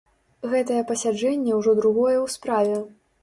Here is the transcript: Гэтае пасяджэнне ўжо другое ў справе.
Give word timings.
Гэтае 0.53 0.77
пасяджэнне 0.91 1.51
ўжо 1.59 1.75
другое 1.81 2.17
ў 2.25 2.37
справе. 2.39 2.81